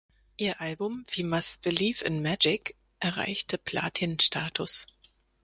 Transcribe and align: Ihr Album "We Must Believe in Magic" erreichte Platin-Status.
Ihr 0.37 0.59
Album 0.59 1.05
"We 1.15 1.21
Must 1.23 1.61
Believe 1.61 2.01
in 2.03 2.23
Magic" 2.23 2.75
erreichte 2.99 3.59
Platin-Status. 3.59 4.87